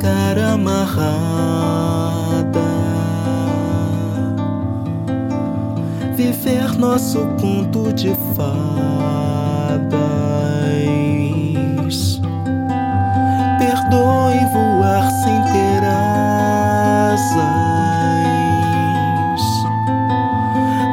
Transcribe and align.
cara 0.00 0.52
amarrada. 0.52 1.08
Viver 6.16 6.78
nosso 6.78 7.20
conto 7.40 7.92
de 7.92 8.14
fadas. 8.34 8.68
Perdoe 13.58 14.40
voar 14.52 15.10
sem 15.22 15.42
ter 15.52 15.84
asas. 15.84 17.38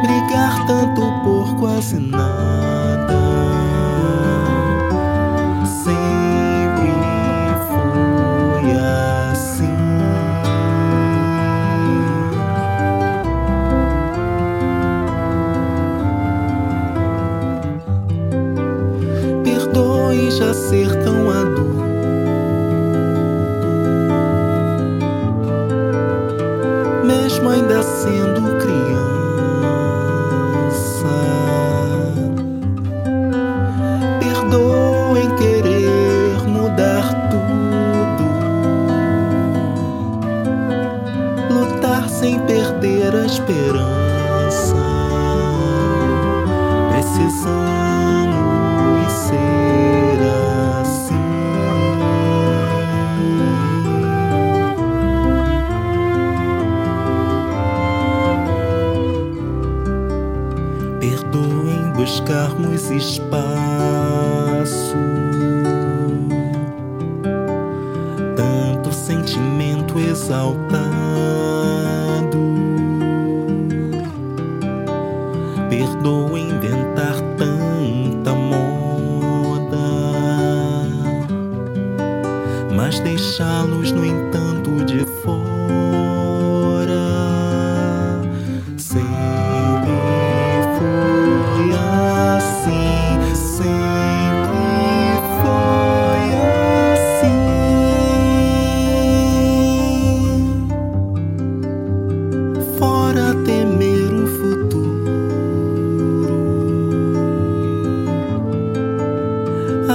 Brigar 0.04 0.66
tanto 0.68 1.02
por 1.24 1.56
quase 1.58 2.00
nada. 2.00 2.25
Já 20.38 20.54
ser 20.54 20.94
tão 21.02 21.30
adulto. 21.30 21.86
Mesmo 27.06 27.50
ainda 27.50 27.82
sendo 27.82 28.42
criança. 28.60 28.76
Perdoe 34.20 35.22
em 35.22 35.36
querer 35.38 36.48
mudar 36.50 37.30
tudo. 37.30 38.26
Lutar 41.50 42.10
sem 42.10 42.38
perder 42.40 43.16
a 43.16 43.26
esperança. 43.26 44.76
Precisamos 46.92 47.75
buscarmos 62.06 62.92
espaço. 62.92 64.96
Tanto 68.36 68.94
sentimento 68.94 70.00
exaltado. 70.00 70.86
Perdoem 75.68 76.52
inventar 76.52 77.16
tanta 77.40 78.36
moda. 78.36 79.78
Mas 82.76 83.00
deixá-los, 83.00 83.92
no 83.92 84.06
entanto, 84.06 84.86
de 84.86 85.04
fora. 85.24 85.34
Sempre 88.78 89.45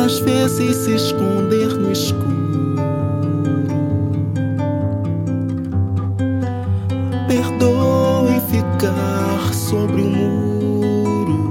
às 0.04 0.18
vezes 0.20 0.76
se 0.76 0.94
esconder 0.94 1.68
no 1.78 1.92
escuro. 1.92 2.30
Perdoe 7.28 8.40
ficar 8.48 9.52
sobre 9.52 10.02
o 10.02 10.10
muro 10.10 11.50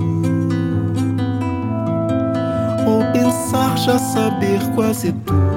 ou 2.87 3.03
pensar 3.13 3.77
já 3.77 3.99
saber 3.99 4.59
quase 4.75 5.11
tudo. 5.11 5.48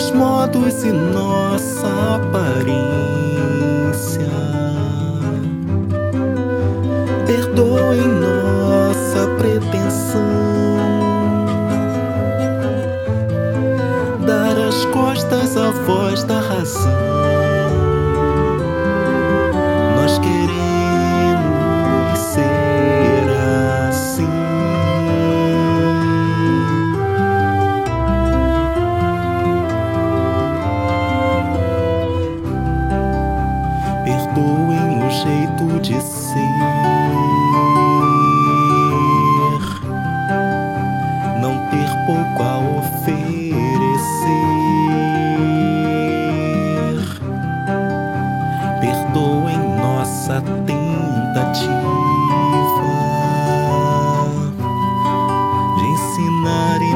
Os 0.00 0.10
modos 0.12 0.82
e 0.82 0.92
nossa 0.92 2.16
aparência. 2.16 2.70
Perdoem 7.26 8.08
nossa 8.08 9.28
pretensão. 9.36 10.22
Dar 14.26 14.56
as 14.56 14.86
costas 14.86 15.54
à 15.58 15.70
voz 15.70 16.24
da 16.24 16.40
razão. 16.40 17.19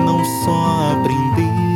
Não 0.04 0.24
só 0.24 0.92
aprender. 0.92 1.73